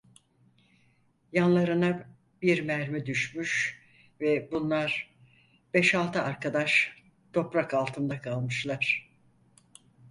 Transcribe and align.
Yanlarına 1.31 2.07
bir 2.41 2.61
mermi 2.61 3.05
düşmüş 3.05 3.81
ve 4.21 4.49
bunlar 4.51 5.13
beş 5.73 5.95
altı 5.95 6.21
arkadaş 6.21 7.01
toprak 7.33 7.73
altında 7.73 8.21
kalmışlar. 8.21 9.09